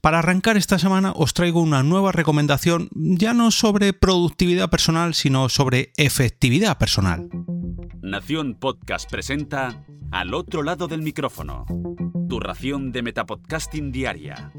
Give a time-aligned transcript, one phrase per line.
[0.00, 5.48] Para arrancar esta semana os traigo una nueva recomendación ya no sobre productividad personal, sino
[5.48, 7.28] sobre efectividad personal.
[8.00, 11.66] Nación Podcast presenta Al otro lado del micrófono,
[12.28, 14.52] tu ración de Metapodcasting Diaria.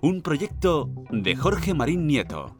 [0.00, 2.56] Un proyecto de Jorge Marín Nieto.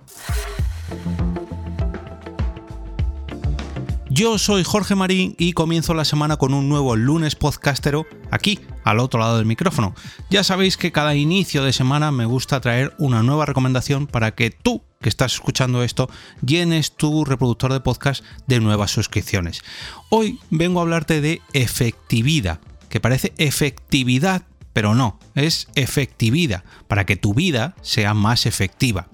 [4.21, 8.99] Yo soy Jorge Marín y comienzo la semana con un nuevo lunes podcastero aquí, al
[8.99, 9.95] otro lado del micrófono.
[10.29, 14.51] Ya sabéis que cada inicio de semana me gusta traer una nueva recomendación para que
[14.51, 16.11] tú que estás escuchando esto
[16.45, 19.63] llenes tu reproductor de podcast de nuevas suscripciones.
[20.11, 22.61] Hoy vengo a hablarte de efectividad,
[22.91, 29.09] que parece efectividad pero no, es efectividad, para que tu vida sea más efectiva.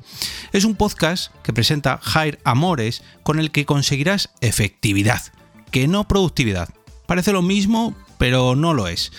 [0.53, 5.23] Es un podcast que presenta Jair Amores con el que conseguirás efectividad,
[5.71, 6.69] que no productividad.
[7.07, 9.13] Parece lo mismo, pero no lo es.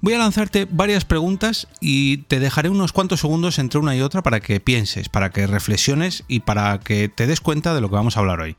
[0.00, 4.22] Voy a lanzarte varias preguntas y te dejaré unos cuantos segundos entre una y otra
[4.22, 7.96] para que pienses, para que reflexiones y para que te des cuenta de lo que
[7.96, 8.56] vamos a hablar hoy.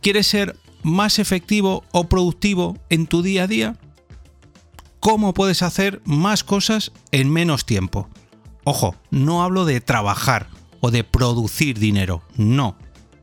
[0.00, 3.76] ¿Quieres ser más efectivo o productivo en tu día a día?
[5.04, 8.08] Cómo puedes hacer más cosas en menos tiempo.
[8.64, 10.48] Ojo, no hablo de trabajar
[10.80, 12.78] o de producir dinero, no.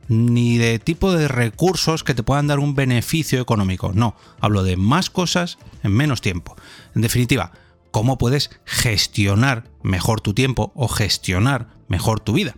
[0.06, 4.14] Ni de tipo de recursos que te puedan dar un beneficio económico, no.
[4.40, 6.54] Hablo de más cosas en menos tiempo.
[6.94, 7.50] En definitiva,
[7.90, 12.54] cómo puedes gestionar mejor tu tiempo o gestionar mejor tu vida.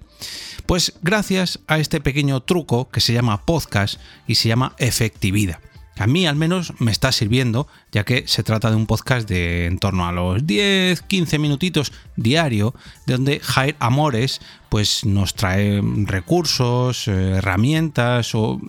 [0.67, 5.61] Pues gracias a este pequeño truco que se llama podcast y se llama efectividad.
[5.97, 9.67] A mí al menos me está sirviendo, ya que se trata de un podcast de
[9.67, 12.75] en torno a los 10-15 minutitos diario,
[13.07, 18.61] donde Jair Amores pues nos trae recursos, eh, herramientas o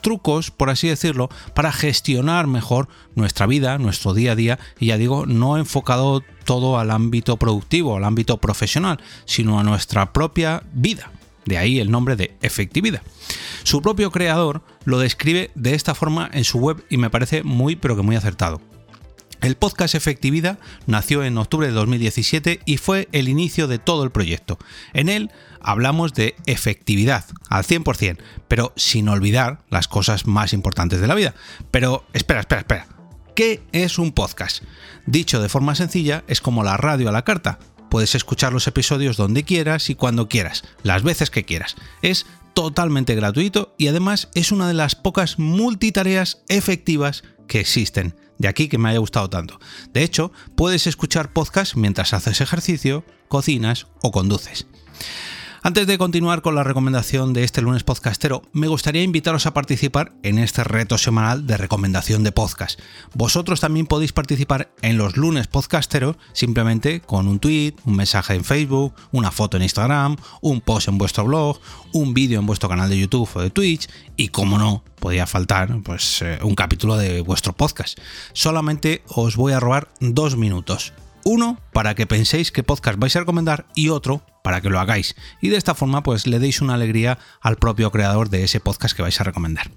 [0.00, 4.96] trucos, por así decirlo, para gestionar mejor nuestra vida, nuestro día a día, y ya
[4.96, 11.12] digo, no enfocado todo al ámbito productivo, al ámbito profesional, sino a nuestra propia vida.
[11.44, 13.02] De ahí el nombre de efectividad.
[13.62, 17.76] Su propio creador lo describe de esta forma en su web y me parece muy
[17.76, 18.60] pero que muy acertado.
[19.40, 24.10] El podcast Efectividad nació en octubre de 2017 y fue el inicio de todo el
[24.10, 24.58] proyecto.
[24.92, 25.30] En él
[25.62, 28.18] hablamos de efectividad al 100%,
[28.48, 31.34] pero sin olvidar las cosas más importantes de la vida.
[31.70, 32.86] Pero espera, espera, espera.
[33.34, 34.62] ¿Qué es un podcast?
[35.06, 37.58] Dicho de forma sencilla, es como la radio a la carta.
[37.90, 41.76] Puedes escuchar los episodios donde quieras y cuando quieras, las veces que quieras.
[42.02, 42.24] Es
[42.54, 48.14] totalmente gratuito y además es una de las pocas multitareas efectivas que existen.
[48.38, 49.60] De aquí que me haya gustado tanto.
[49.92, 54.66] De hecho, puedes escuchar podcast mientras haces ejercicio, cocinas o conduces.
[55.62, 60.10] Antes de continuar con la recomendación de este lunes podcastero, me gustaría invitaros a participar
[60.22, 62.80] en este reto semanal de recomendación de podcast.
[63.12, 68.44] Vosotros también podéis participar en los lunes podcasteros simplemente con un tweet, un mensaje en
[68.44, 71.60] Facebook, una foto en Instagram, un post en vuestro blog,
[71.92, 75.78] un vídeo en vuestro canal de YouTube o de Twitch y, como no, podía faltar
[75.82, 77.98] pues, eh, un capítulo de vuestro podcast.
[78.32, 80.94] Solamente os voy a robar dos minutos.
[81.24, 85.16] Uno para que penséis qué podcast vais a recomendar y otro para que lo hagáis.
[85.40, 88.96] Y de esta forma pues le deis una alegría al propio creador de ese podcast
[88.96, 89.70] que vais a recomendar.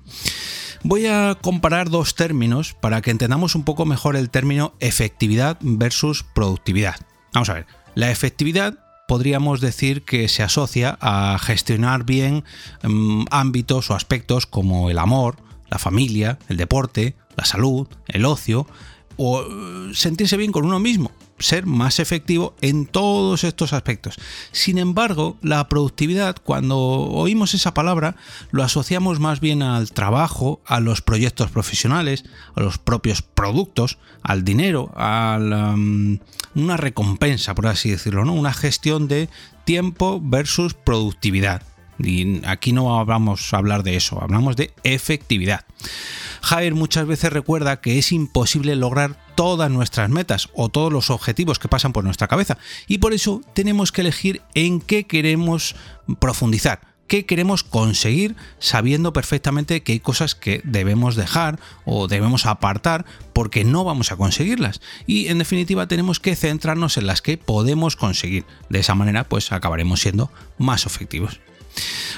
[0.83, 6.23] Voy a comparar dos términos para que entendamos un poco mejor el término efectividad versus
[6.23, 6.95] productividad.
[7.33, 12.43] Vamos a ver, la efectividad podríamos decir que se asocia a gestionar bien
[12.83, 15.37] mm, ámbitos o aspectos como el amor,
[15.69, 18.67] la familia, el deporte, la salud, el ocio
[19.17, 21.11] o eh, sentirse bien con uno mismo
[21.43, 24.15] ser más efectivo en todos estos aspectos.
[24.51, 28.15] Sin embargo, la productividad, cuando oímos esa palabra,
[28.51, 32.23] lo asociamos más bien al trabajo, a los proyectos profesionales,
[32.55, 36.19] a los propios productos, al dinero, a um,
[36.55, 38.33] una recompensa, por así decirlo, ¿no?
[38.33, 39.29] Una gestión de
[39.65, 41.72] tiempo versus productividad.
[41.99, 45.65] Y aquí no vamos a hablar de eso, hablamos de efectividad.
[46.41, 51.57] Jair muchas veces recuerda que es imposible lograr todas nuestras metas o todos los objetivos
[51.57, 55.75] que pasan por nuestra cabeza y por eso tenemos que elegir en qué queremos
[56.19, 63.05] profundizar, qué queremos conseguir sabiendo perfectamente que hay cosas que debemos dejar o debemos apartar
[63.31, 67.95] porque no vamos a conseguirlas y en definitiva tenemos que centrarnos en las que podemos
[67.95, 68.45] conseguir.
[68.69, 71.39] De esa manera pues acabaremos siendo más efectivos.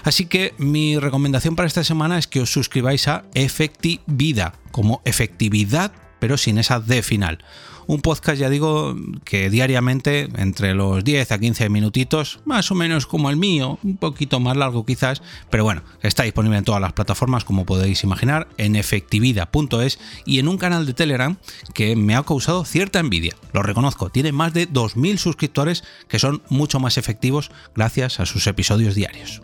[0.05, 5.91] Así que mi recomendación para esta semana es que os suscribáis a Efectividad, como efectividad
[6.19, 7.43] pero sin esa D final.
[7.87, 13.05] Un podcast, ya digo, que diariamente, entre los 10 a 15 minutitos, más o menos
[13.05, 15.21] como el mío, un poquito más largo quizás,
[15.51, 20.47] pero bueno, está disponible en todas las plataformas, como podéis imaginar, en efectividad.es y en
[20.47, 21.37] un canal de Telegram
[21.75, 23.35] que me ha causado cierta envidia.
[23.53, 28.47] Lo reconozco, tiene más de 2.000 suscriptores que son mucho más efectivos gracias a sus
[28.47, 29.43] episodios diarios.